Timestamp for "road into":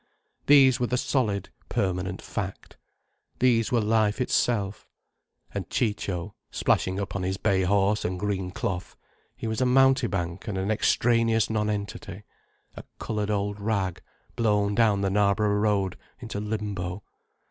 15.61-16.39